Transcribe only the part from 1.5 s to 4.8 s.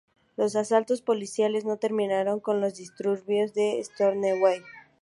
no terminaron con los disturbios de Stonewall.